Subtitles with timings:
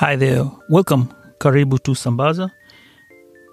[0.00, 0.50] Hi there.
[0.70, 1.12] Welcome.
[1.40, 2.50] Karibu to Sambaza.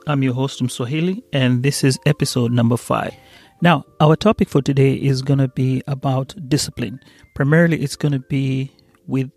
[0.07, 3.13] I'm your host, Mswahili, and this is episode number five.
[3.61, 7.01] Now, our topic for today is going to be about discipline.
[7.35, 8.71] Primarily, it's going to be
[9.07, 9.29] with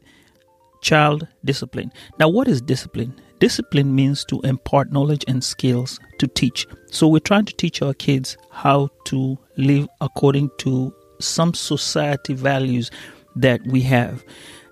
[0.83, 1.91] child discipline.
[2.21, 3.21] Now, what is discipline?
[3.41, 6.65] Discipline means to impart knowledge and skills to teach.
[6.93, 12.89] So, we're trying to teach our kids how to live according to some society values
[13.35, 14.23] that we have.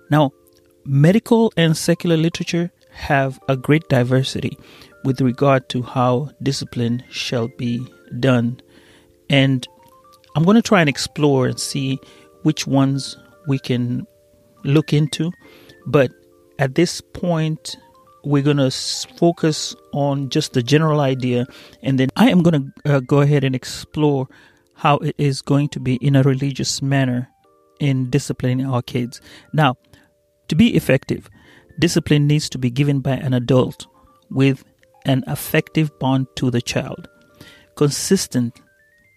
[0.09, 0.31] Now,
[0.85, 4.57] medical and secular literature have a great diversity
[5.03, 7.85] with regard to how discipline shall be
[8.19, 8.59] done.
[9.29, 9.67] And
[10.35, 11.99] I'm going to try and explore and see
[12.43, 14.05] which ones we can
[14.63, 15.31] look into.
[15.85, 16.11] But
[16.57, 17.77] at this point,
[18.23, 18.71] we're going to
[19.17, 21.45] focus on just the general idea.
[21.81, 24.27] And then I am going to uh, go ahead and explore
[24.73, 27.29] how it is going to be in a religious manner
[27.79, 29.21] in disciplining our kids.
[29.53, 29.75] Now,
[30.49, 31.29] to be effective,
[31.79, 33.87] discipline needs to be given by an adult
[34.29, 34.63] with
[35.05, 37.07] an affective bond to the child,
[37.75, 38.59] consistent,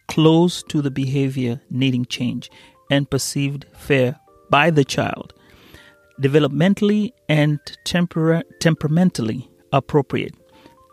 [0.09, 2.51] close to the behavior needing change,
[2.91, 4.19] and perceived fair
[4.51, 5.35] by the child,
[6.21, 10.35] developmentally and tempera- temperamentally appropriate,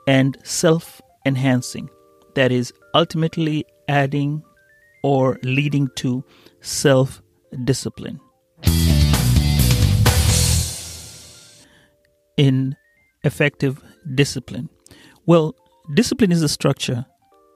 [0.07, 1.89] and self enhancing,
[2.35, 4.41] that is, ultimately adding
[5.03, 6.23] or leading to
[6.61, 7.21] self
[7.63, 8.19] discipline.
[12.39, 12.75] In
[13.25, 13.83] effective
[14.15, 14.69] discipline?
[15.25, 15.53] Well,
[15.93, 17.05] discipline is a structure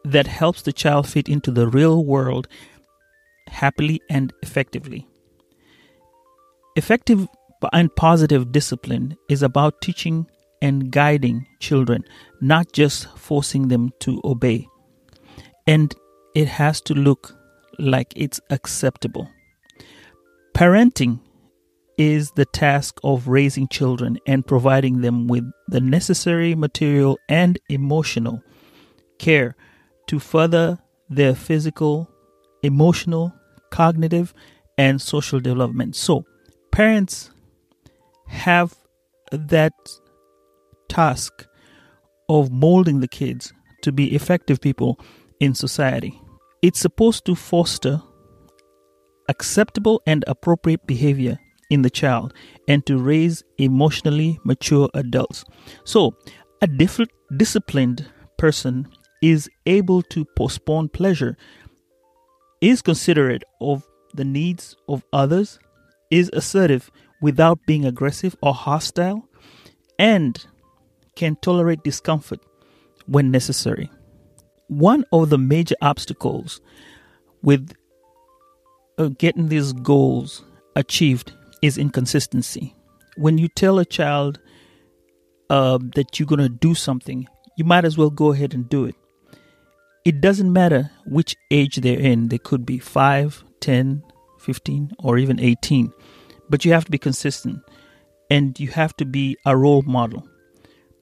[0.03, 2.49] that helps the child fit into the real world
[3.47, 5.07] happily and effectively.
[6.75, 7.27] Effective
[7.71, 10.27] and positive discipline is about teaching
[10.61, 12.03] and guiding children,
[12.41, 14.67] not just forcing them to obey.
[15.65, 15.95] And
[16.35, 17.33] it has to look
[17.79, 19.29] like it's acceptable.
[20.53, 21.19] Parenting
[21.97, 28.41] is the task of raising children and providing them with the necessary material and emotional
[29.19, 29.55] care
[30.07, 32.09] to further their physical,
[32.63, 33.33] emotional,
[33.71, 34.33] cognitive,
[34.77, 35.95] and social development.
[35.95, 36.25] So,
[36.71, 37.31] parents
[38.27, 38.75] have
[39.31, 39.73] that
[40.89, 41.47] task
[42.29, 44.99] of molding the kids to be effective people
[45.39, 46.19] in society.
[46.61, 48.01] It's supposed to foster
[49.29, 51.37] acceptable and appropriate behavior
[51.69, 52.33] in the child
[52.67, 55.43] and to raise emotionally mature adults.
[55.83, 56.15] So,
[56.61, 58.05] a diff- disciplined
[58.37, 58.87] person
[59.21, 61.37] is able to postpone pleasure,
[62.61, 65.59] is considerate of the needs of others,
[66.11, 66.91] is assertive
[67.21, 69.27] without being aggressive or hostile,
[69.97, 70.45] and
[71.15, 72.39] can tolerate discomfort
[73.05, 73.89] when necessary.
[74.67, 76.61] One of the major obstacles
[77.41, 77.73] with
[78.97, 80.43] uh, getting these goals
[80.75, 82.75] achieved is inconsistency.
[83.15, 84.39] When you tell a child
[85.49, 87.25] uh, that you're going to do something,
[87.57, 88.95] you might as well go ahead and do it.
[90.03, 94.03] It doesn't matter which age they're in, they could be 5, 10,
[94.39, 95.93] 15, or even 18,
[96.49, 97.61] but you have to be consistent
[98.29, 100.27] and you have to be a role model.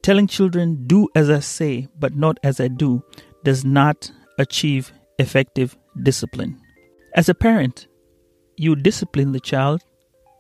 [0.03, 3.03] Telling children, do as I say, but not as I do,
[3.43, 6.59] does not achieve effective discipline.
[7.15, 7.87] As a parent,
[8.57, 9.81] you discipline the child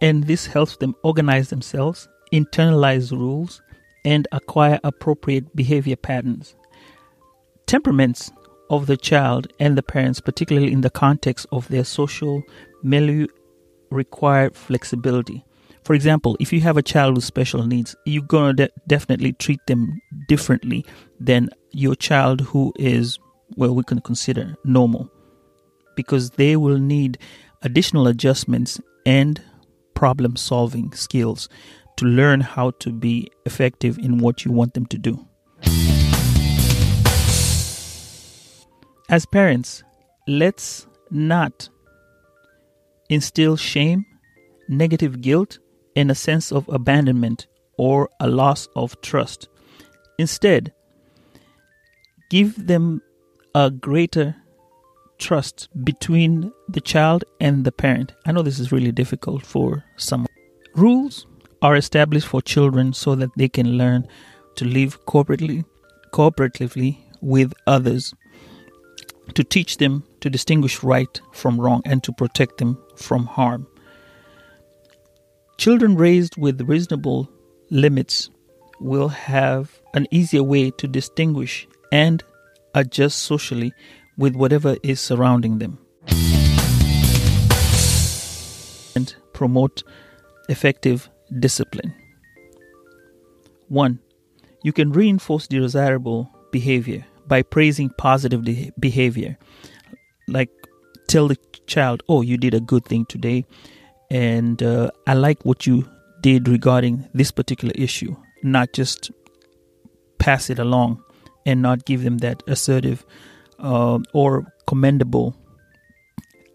[0.01, 3.61] and this helps them organize themselves, internalize rules,
[4.03, 6.55] and acquire appropriate behavior patterns.
[7.67, 8.31] Temperaments
[8.69, 12.41] of the child and the parents, particularly in the context of their social
[12.83, 13.27] milieu,
[13.91, 15.45] require flexibility.
[15.83, 19.33] For example, if you have a child with special needs, you're going to de- definitely
[19.33, 20.85] treat them differently
[21.19, 23.19] than your child who is,
[23.57, 25.11] well, we can consider normal,
[25.95, 27.17] because they will need
[27.63, 29.41] additional adjustments and
[29.93, 31.49] problem solving skills
[31.97, 35.27] to learn how to be effective in what you want them to do.
[39.09, 39.83] As parents,
[40.27, 41.69] let's not
[43.09, 44.05] instill shame,
[44.69, 45.59] negative guilt,
[45.95, 49.49] and a sense of abandonment or a loss of trust.
[50.17, 50.73] Instead,
[52.29, 53.01] give them
[53.53, 54.35] a greater
[55.21, 58.11] trust between the child and the parent.
[58.25, 60.25] I know this is really difficult for some.
[60.75, 61.27] Rules
[61.61, 64.07] are established for children so that they can learn
[64.55, 65.63] to live cooperatively,
[66.11, 68.13] cooperatively with others,
[69.35, 73.67] to teach them to distinguish right from wrong and to protect them from harm.
[75.57, 77.29] Children raised with reasonable
[77.69, 78.29] limits
[78.79, 82.23] will have an easier way to distinguish and
[82.73, 83.71] adjust socially
[84.17, 85.77] with whatever is surrounding them.
[88.95, 89.83] And promote
[90.49, 91.09] effective
[91.39, 91.93] discipline.
[93.69, 93.99] One,
[94.63, 99.37] you can reinforce desirable behavior by praising positive de- behavior.
[100.27, 100.49] Like
[101.07, 101.37] tell the
[101.67, 103.45] child, oh, you did a good thing today,
[104.09, 105.87] and uh, I like what you
[106.21, 109.11] did regarding this particular issue, not just
[110.19, 111.03] pass it along
[111.45, 113.05] and not give them that assertive
[113.61, 115.35] uh, or commendable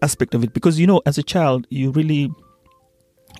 [0.01, 0.53] aspect of it.
[0.53, 2.29] Because, you know, as a child, you really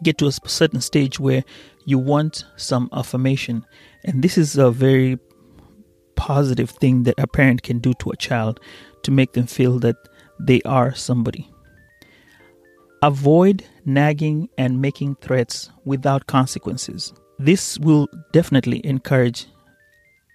[0.03, 1.43] get to a certain stage where
[1.85, 3.65] you want some affirmation.
[4.03, 5.19] And this is a very
[6.15, 8.59] positive thing that a parent can do to a child
[9.03, 9.95] to make them feel that
[10.39, 11.49] they are somebody.
[13.01, 17.13] Avoid nagging and making threats without consequences.
[17.39, 19.45] This will definitely encourage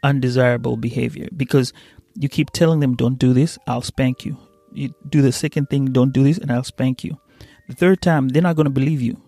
[0.04, 1.72] undesirable behavior because
[2.14, 4.36] you keep telling them, Don't do this, I'll spank you.
[4.72, 7.18] You do the second thing, Don't do this, and I'll spank you.
[7.68, 9.20] The third time, they're not going to believe you.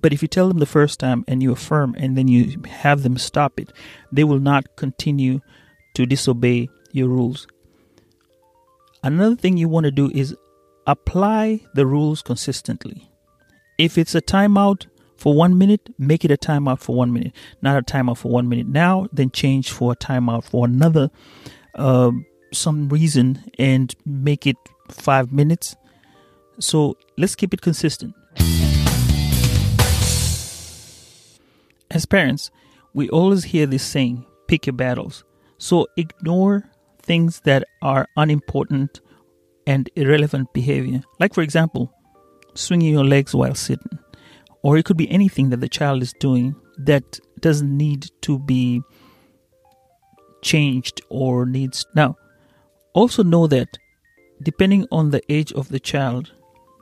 [0.00, 3.02] But if you tell them the first time and you affirm and then you have
[3.02, 3.72] them stop it,
[4.10, 5.40] they will not continue
[5.94, 7.46] to disobey your rules.
[9.04, 10.36] Another thing you want to do is
[10.86, 13.08] apply the rules consistently.
[13.78, 14.86] If it's a timeout
[15.16, 17.32] for one minute, make it a timeout for one minute,
[17.62, 21.10] not a timeout for one minute now, then change for a timeout for another
[21.74, 22.10] uh,
[22.52, 24.56] some reason and make it
[24.90, 25.76] five minutes.
[26.60, 28.14] So let's keep it consistent.
[31.90, 32.50] As parents,
[32.94, 35.24] we always hear this saying pick your battles.
[35.58, 36.70] So ignore
[37.00, 39.00] things that are unimportant
[39.66, 41.02] and irrelevant behavior.
[41.20, 41.92] Like, for example,
[42.54, 43.98] swinging your legs while sitting.
[44.62, 48.82] Or it could be anything that the child is doing that doesn't need to be
[50.42, 51.86] changed or needs.
[51.94, 52.16] Now,
[52.94, 53.78] also know that
[54.42, 56.32] depending on the age of the child,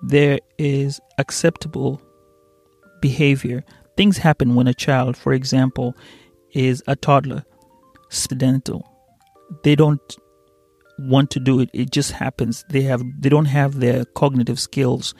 [0.02, 2.00] there is acceptable
[3.00, 3.64] behavior.
[3.96, 5.94] Things happen when a child, for example,
[6.52, 7.44] is a toddler,
[8.08, 8.86] accidental.
[9.62, 10.16] They don't
[11.08, 15.14] want to do it it just happens they have they don't have their cognitive skills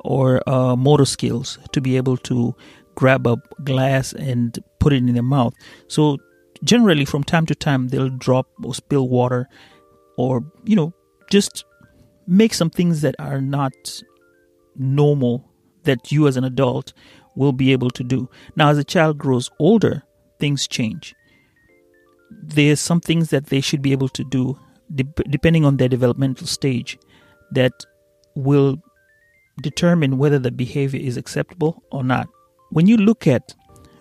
[0.00, 2.54] or uh, motor skills to be able to
[2.94, 5.52] grab a glass and put it in their mouth
[5.88, 6.16] so
[6.62, 9.48] generally from time to time they'll drop or spill water
[10.16, 10.92] or you know
[11.30, 11.64] just
[12.26, 13.72] make some things that are not
[14.76, 15.48] normal
[15.84, 16.92] that you as an adult
[17.34, 20.02] will be able to do now as a child grows older
[20.40, 21.14] things change
[22.30, 24.58] there's some things that they should be able to do
[24.94, 26.98] de- depending on their developmental stage,
[27.52, 27.72] that
[28.34, 28.76] will
[29.62, 32.28] determine whether the behavior is acceptable or not.
[32.70, 33.54] When you look at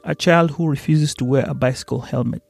[0.06, 2.42] a child who refuses to wear a bicycle helmet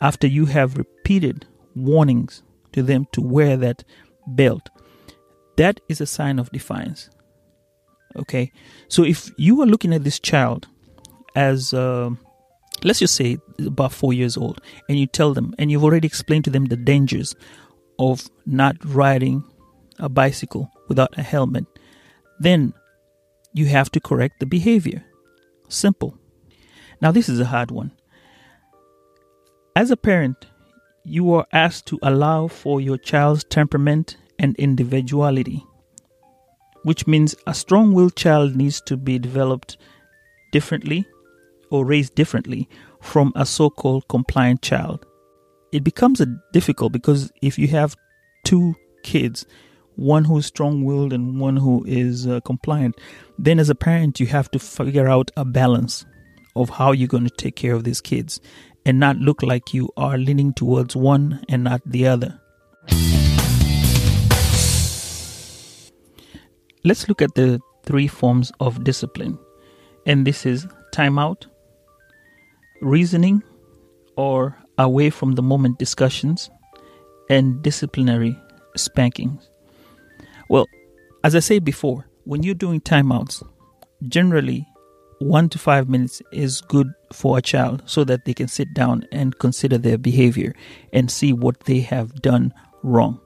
[0.00, 2.42] after you have repeated warnings
[2.72, 3.84] to them to wear that
[4.26, 4.68] belt,
[5.56, 7.10] that is a sign of defiance.
[8.16, 8.50] Okay,
[8.88, 10.66] so if you are looking at this child
[11.36, 12.10] as uh,
[12.82, 16.44] let's just say about four years old, and you tell them, and you've already explained
[16.44, 17.34] to them the dangers
[17.98, 19.44] of not riding
[19.98, 21.66] a bicycle without a helmet,
[22.40, 22.72] then
[23.52, 25.04] you have to correct the behavior.
[25.68, 26.16] Simple.
[27.00, 27.92] Now, this is a hard one.
[29.76, 30.46] As a parent,
[31.04, 35.64] you are asked to allow for your child's temperament and individuality,
[36.82, 39.78] which means a strong willed child needs to be developed
[40.52, 41.06] differently
[41.70, 42.68] or raised differently
[43.00, 45.06] from a so called compliant child
[45.72, 46.22] it becomes
[46.52, 47.96] difficult because if you have
[48.44, 49.46] two kids,
[49.96, 52.96] one who's strong-willed and one who is uh, compliant,
[53.38, 56.04] then as a parent you have to figure out a balance
[56.56, 58.40] of how you're going to take care of these kids
[58.84, 62.40] and not look like you are leaning towards one and not the other.
[66.82, 69.38] Let's look at the three forms of discipline.
[70.06, 71.46] And this is timeout,
[72.80, 73.42] reasoning,
[74.16, 76.50] or away from the moment discussions
[77.28, 78.36] and disciplinary
[78.76, 79.50] spankings.
[80.48, 80.66] Well,
[81.22, 83.42] as I said before, when you're doing timeouts,
[84.08, 84.66] generally
[85.20, 89.04] one to five minutes is good for a child so that they can sit down
[89.12, 90.54] and consider their behavior
[90.92, 93.20] and see what they have done wrong.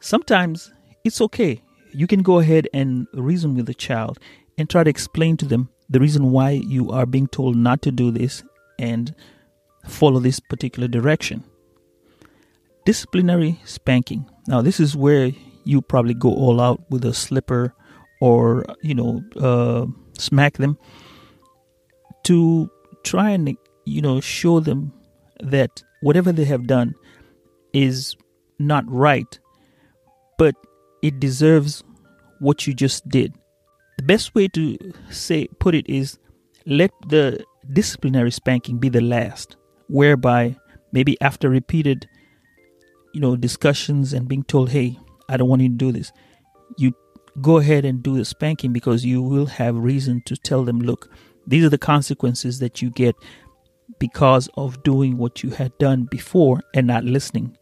[0.00, 0.72] Sometimes
[1.04, 1.60] it's okay.
[1.92, 4.20] You can go ahead and reason with the child
[4.56, 7.90] and try to explain to them the reason why you are being told not to
[7.90, 8.44] do this
[8.78, 9.14] and
[9.86, 11.42] follow this particular direction.
[12.86, 14.28] Disciplinary spanking.
[14.46, 15.32] Now, this is where
[15.64, 17.74] you probably go all out with a slipper
[18.20, 19.86] or, you know, uh,
[20.18, 20.78] smack them
[22.24, 22.70] to
[23.04, 24.92] try and, you know, show them
[25.40, 26.94] that whatever they have done
[27.72, 28.16] is
[28.58, 29.38] not right,
[30.38, 30.54] but
[31.02, 31.82] it deserves
[32.38, 33.34] what you just did.
[33.98, 34.78] The best way to
[35.10, 36.18] say put it is
[36.66, 39.56] let the disciplinary spanking be the last
[39.88, 40.56] whereby
[40.92, 42.08] maybe after repeated,
[43.14, 46.12] you know, discussions and being told, hey, I don't want you to do this,
[46.78, 46.92] you
[47.40, 51.10] go ahead and do the spanking because you will have reason to tell them, look,
[51.46, 53.16] these are the consequences that you get
[53.98, 57.56] because of doing what you had done before and not listening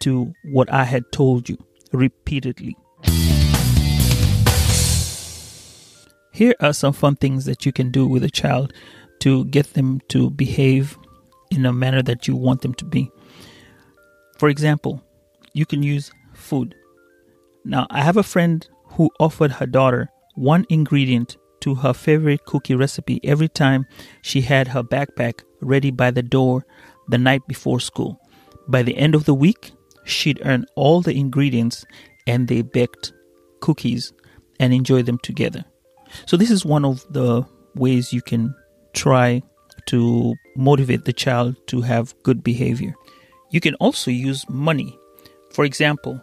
[0.00, 1.58] to what I had told you
[1.92, 2.76] repeatedly.
[6.32, 8.72] Here are some fun things that you can do with a child
[9.20, 10.98] to get them to behave
[11.50, 13.10] in a manner that you want them to be.
[14.38, 15.02] For example,
[15.52, 16.74] you can use food.
[17.64, 22.74] Now, I have a friend who offered her daughter one ingredient to her favorite cookie
[22.74, 23.86] recipe every time
[24.22, 26.64] she had her backpack ready by the door
[27.08, 28.18] the night before school.
[28.68, 29.72] By the end of the week,
[30.04, 31.84] she'd earn all the ingredients
[32.26, 33.12] and they baked
[33.60, 34.12] cookies
[34.58, 35.64] and enjoy them together.
[36.26, 37.44] So, this is one of the
[37.74, 38.54] ways you can
[38.92, 39.42] try
[39.86, 42.94] to motivate the child to have good behavior.
[43.50, 44.98] You can also use money.
[45.52, 46.20] For example,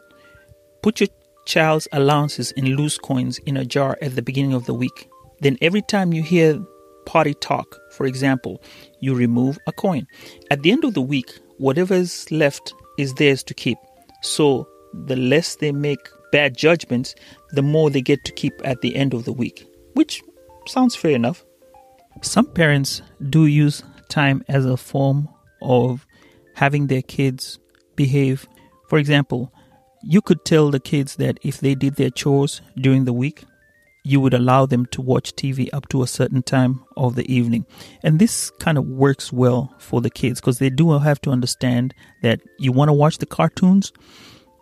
[0.81, 1.09] put your
[1.49, 5.09] child's allowances in loose coins in a jar at the beginning of the week.
[5.41, 6.63] Then, every time you hear
[7.05, 8.61] party talk, for example,
[9.01, 10.05] you remove a coin.
[10.51, 13.77] At the end of the week, whatever is left is theirs to keep.
[14.21, 15.99] So, the less they make
[16.31, 17.15] bad judgments,
[17.51, 19.65] the more they get to keep at the end of the week
[19.99, 20.23] which
[20.65, 21.43] sounds fair enough.
[22.21, 25.27] Some parents do use time as a form
[25.61, 26.07] of
[26.55, 27.59] having their kids
[27.97, 28.47] behave.
[28.87, 29.53] For example,
[30.01, 33.43] you could tell the kids that if they did their chores during the week,
[34.03, 37.65] you would allow them to watch TV up to a certain time of the evening.
[38.01, 41.93] And this kind of works well for the kids because they do have to understand
[42.23, 43.91] that you want to watch the cartoons.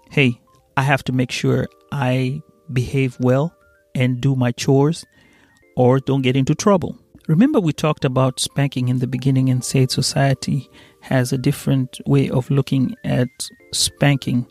[0.10, 0.42] Hey,
[0.76, 2.42] I have to make sure I
[2.74, 3.56] behave well
[3.96, 5.06] and do my chores
[5.76, 6.98] or don't get into trouble.
[7.28, 10.70] Remember, we talked about spanking in the beginning and said society
[11.02, 13.28] has a different way of looking at
[13.74, 14.48] spanking.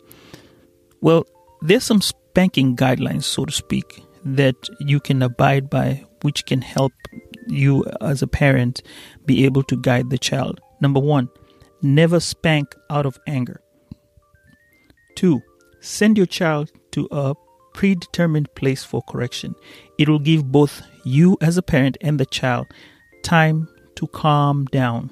[1.01, 1.25] Well,
[1.61, 6.93] there's some spanking guidelines, so to speak, that you can abide by, which can help
[7.47, 8.81] you as a parent
[9.25, 10.59] be able to guide the child.
[10.81, 11.29] Number one,
[11.81, 13.61] never spank out of anger.
[15.15, 15.41] Two,
[15.79, 17.33] send your child to a
[17.73, 19.55] predetermined place for correction.
[19.97, 22.67] It will give both you as a parent and the child
[23.23, 25.09] time to calm down,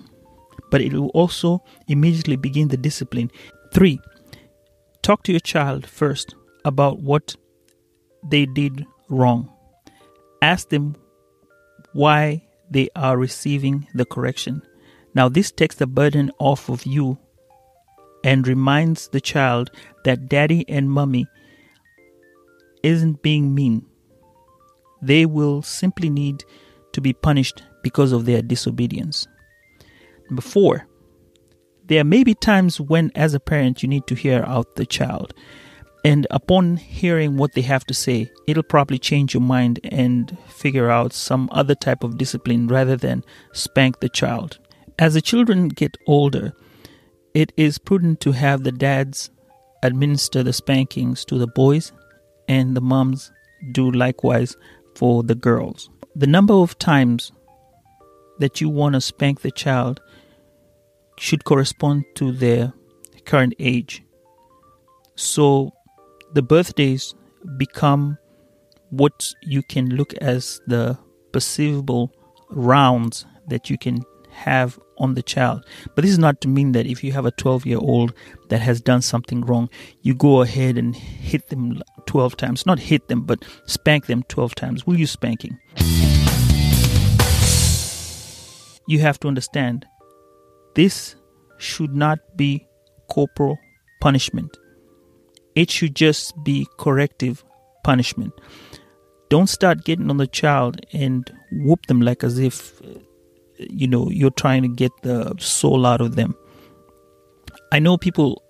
[0.71, 3.31] but it will also immediately begin the discipline.
[3.73, 3.99] Three,
[5.05, 6.33] talk to your child first
[6.65, 7.35] about what
[8.23, 9.47] they did wrong.
[10.41, 10.95] Ask them
[11.93, 14.63] why they are receiving the correction.
[15.13, 17.19] Now, this takes the burden off of you
[18.23, 19.69] and reminds the child
[20.05, 21.27] that daddy and mommy
[22.81, 23.85] isn't being mean.
[25.03, 26.43] They will simply need
[26.93, 29.27] to be punished because of their disobedience.
[30.31, 30.87] Number four,
[31.87, 35.33] there may be times when, as a parent, you need to hear out the child.
[36.03, 40.89] And upon hearing what they have to say, it'll probably change your mind and figure
[40.89, 43.23] out some other type of discipline rather than
[43.53, 44.59] spank the child.
[44.99, 46.53] As the children get older,
[47.33, 49.29] it is prudent to have the dads
[49.83, 51.91] administer the spankings to the boys
[52.47, 53.31] and the moms
[53.71, 54.55] do likewise
[54.95, 55.89] for the girls.
[56.15, 57.31] The number of times
[58.39, 60.01] that you want to spank the child
[61.17, 62.73] should correspond to their
[63.25, 64.03] current age.
[65.15, 65.71] So
[66.33, 67.15] the birthdays
[67.57, 68.17] become
[68.89, 70.97] what you can look as the
[71.31, 72.11] perceivable
[72.49, 75.65] rounds that you can have on the child.
[75.95, 78.13] But this is not to mean that if you have a 12 year old
[78.49, 79.69] that has done something wrong,
[80.01, 82.65] you go ahead and hit them 12 times.
[82.65, 84.85] Not hit them, but spank them 12 times.
[84.85, 85.57] Will you spanking?
[88.87, 89.85] You have to understand
[90.75, 91.15] this
[91.57, 92.67] should not be
[93.09, 93.57] corporal
[94.01, 94.57] punishment.
[95.55, 97.43] It should just be corrective
[97.83, 98.33] punishment.
[99.29, 102.99] Don't start getting on the child and whoop them like as if uh,
[103.59, 106.35] you know you're trying to get the soul out of them
[107.71, 108.43] i know people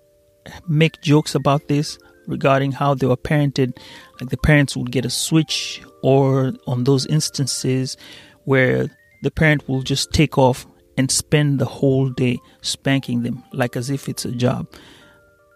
[0.68, 3.76] make jokes about this regarding how they were parented
[4.20, 7.96] like the parents would get a switch or on those instances
[8.44, 8.88] where
[9.22, 10.66] the parent will just take off
[10.96, 14.66] and spend the whole day spanking them like as if it's a job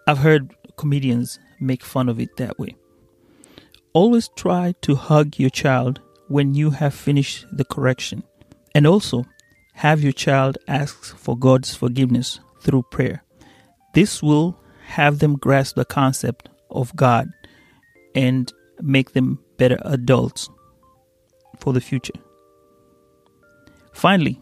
[0.07, 2.75] i've heard comedians make fun of it that way
[3.93, 8.23] always try to hug your child when you have finished the correction
[8.75, 9.25] and also
[9.75, 13.25] have your child ask for God's forgiveness through prayer.
[13.95, 17.29] This will have them grasp the concept of God
[18.15, 20.49] and make them better adults
[21.59, 22.15] for the future.
[23.93, 24.41] Finally,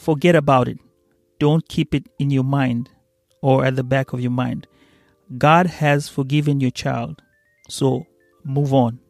[0.00, 0.78] forget about it.
[1.40, 2.90] don't keep it in your mind
[3.40, 4.66] or at the back of your mind.
[5.38, 7.22] God has forgiven your child.
[7.68, 8.06] So
[8.44, 9.00] move on.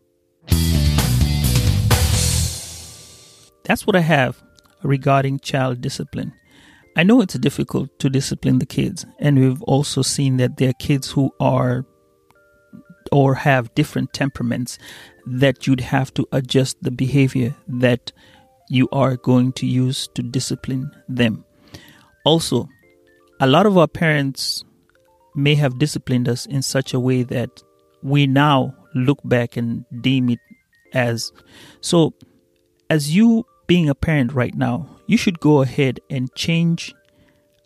[3.64, 4.42] That's what I have
[4.82, 6.32] regarding child discipline.
[6.96, 10.74] I know it's difficult to discipline the kids, and we've also seen that there are
[10.74, 11.84] kids who are
[13.12, 14.78] or have different temperaments
[15.26, 18.12] that you'd have to adjust the behavior that
[18.70, 21.44] you are going to use to discipline them.
[22.24, 22.68] Also,
[23.40, 24.64] a lot of our parents
[25.34, 27.62] may have disciplined us in such a way that
[28.02, 30.38] we now look back and deem it
[30.92, 31.32] as
[31.80, 32.12] so
[32.88, 36.92] as you being a parent right now you should go ahead and change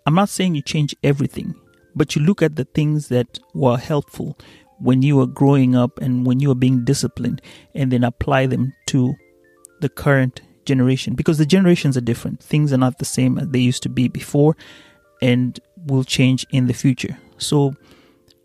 [0.05, 1.55] i'm not saying you change everything
[1.95, 4.37] but you look at the things that were helpful
[4.79, 7.41] when you were growing up and when you were being disciplined
[7.75, 9.15] and then apply them to
[9.81, 12.43] the current generation because the generations are different.
[12.43, 14.57] Things are not the same as they used to be before
[15.23, 17.19] and will change in the future.
[17.39, 17.75] So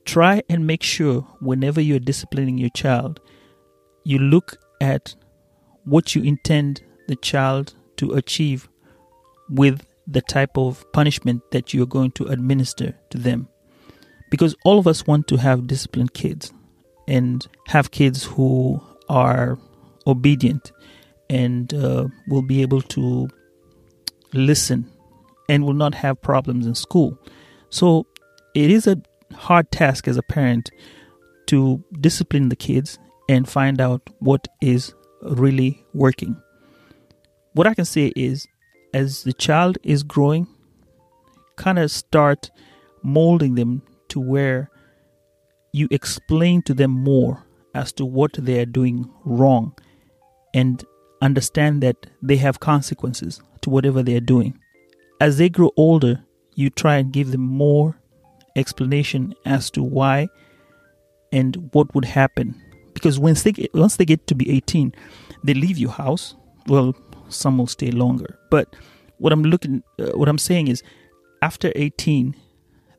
[0.05, 3.19] try and make sure whenever you're disciplining your child,
[4.03, 5.15] you look at
[5.83, 8.69] what you intend the child to achieve
[9.49, 13.47] with the type of punishment that you're going to administer to them.
[14.31, 16.53] Because all of us want to have disciplined kids
[17.07, 19.57] and have kids who are
[20.05, 20.71] obedient
[21.29, 23.29] and uh, will be able to
[24.33, 24.89] listen
[25.47, 27.17] and will not have problems in school.
[27.69, 28.05] So
[28.55, 29.01] it is a
[29.33, 30.69] hard task as a parent
[31.47, 36.35] to discipline the kids and find out what is really working.
[37.53, 38.47] What I can say is,
[38.93, 40.47] as the child is growing,
[41.55, 42.49] kind of start
[43.03, 44.69] molding them to where
[45.73, 49.75] you explain to them more as to what they are doing wrong
[50.53, 50.83] and
[51.21, 54.57] understand that they have consequences to whatever they are doing.
[55.19, 56.23] As they grow older,
[56.55, 57.99] you try and give them more
[58.55, 60.27] explanation as to why
[61.31, 62.55] and what would happen.
[62.93, 64.93] Because once they get, once they get to be 18,
[65.43, 66.35] they leave your house.
[66.67, 66.95] Well,
[67.29, 68.75] some will stay longer, but
[69.17, 70.81] what I'm looking, uh, what I'm saying is,
[71.41, 72.35] after 18,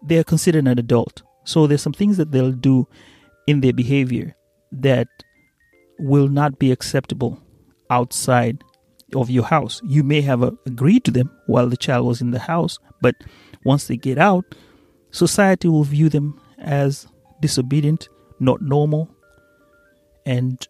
[0.02, 1.22] they are considered an adult.
[1.44, 2.86] So there's some things that they'll do
[3.46, 4.36] in their behavior
[4.72, 5.08] that
[5.98, 7.42] will not be acceptable
[7.90, 8.62] outside
[9.14, 9.80] of your house.
[9.84, 13.16] You may have uh, agreed to them while the child was in the house, but
[13.64, 14.44] once they get out,
[15.12, 17.08] Society will view them as
[17.40, 19.10] disobedient, not normal,
[20.24, 20.68] and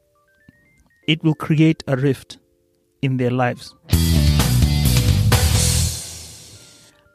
[1.06, 2.38] it will create a rift
[3.02, 3.74] in their lives.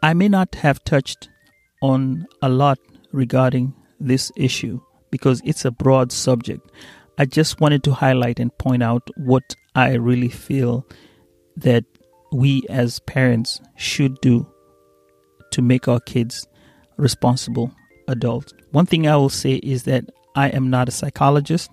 [0.04, 1.30] I may not have touched
[1.82, 2.78] on a lot
[3.12, 6.70] regarding this issue because it's a broad subject.
[7.17, 10.86] I just wanted to highlight and point out what I really feel
[11.58, 11.86] that
[12.32, 14.47] we as parents should do
[15.51, 16.45] to make our kids
[16.97, 17.71] responsible
[18.08, 18.54] adults.
[18.71, 21.71] One thing I will say is that I am not a psychologist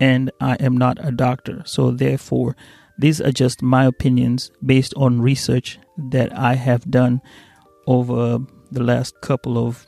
[0.00, 1.62] and I am not a doctor.
[1.64, 2.56] So, therefore,
[2.98, 5.78] these are just my opinions based on research
[6.10, 7.20] that I have done
[7.86, 8.38] over
[8.72, 9.86] the last couple of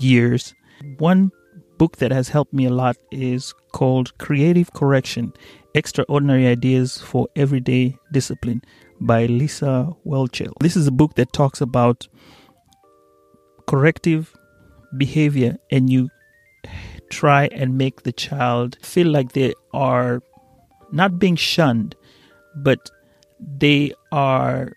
[0.00, 0.54] years.
[0.98, 1.30] One
[1.78, 5.32] book that has helped me a lot is called Creative Correction
[5.74, 8.62] Extraordinary Ideas for Everyday Discipline
[9.00, 10.52] by Lisa Whelchel.
[10.60, 12.08] This is a book that talks about
[13.66, 14.34] corrective
[14.96, 16.08] behavior and you
[17.10, 20.20] try and make the child feel like they are
[20.90, 21.94] not being shunned,
[22.56, 22.90] but
[23.58, 24.72] they are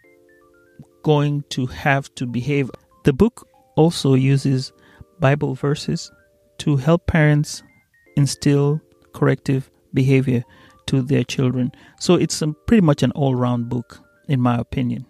[1.04, 2.70] going to have to behave.
[3.06, 4.72] The book also uses
[5.20, 6.12] Bible verses
[6.62, 7.63] to help parents
[8.15, 8.80] instill
[9.13, 10.43] corrective behavior
[10.86, 11.71] to their children.
[12.00, 15.08] So it's a, pretty much an all round book, in my opinion.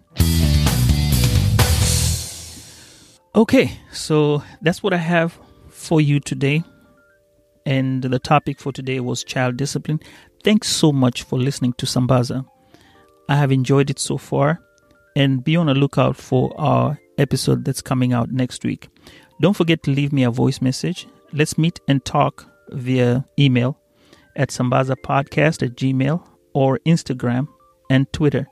[3.34, 5.38] Okay, so that's what I have
[5.68, 6.62] for you today.
[7.66, 10.00] And the topic for today was child discipline.
[10.42, 12.46] Thanks so much for listening to Sambaza.
[13.28, 14.60] I have enjoyed it so far.
[15.14, 18.88] And be on the lookout for our episode that's coming out next week.
[19.42, 21.06] Don't forget to leave me a voice message.
[21.32, 23.78] Let's meet and talk via email
[24.36, 26.22] at Sambaza Podcast at Gmail
[26.54, 27.48] or Instagram
[27.90, 28.46] and Twitter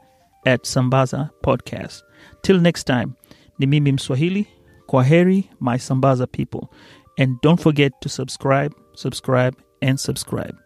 [0.46, 2.02] at Sambaza Podcast.
[2.42, 3.16] Till next time,
[3.58, 4.46] ni mimi Mswahili
[4.88, 6.72] Kwaheri, my Sambaza people.
[7.18, 10.56] And don't forget to subscribe, subscribe, and subscribe.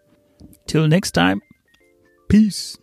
[0.67, 1.41] Till next time,
[2.29, 2.77] peace.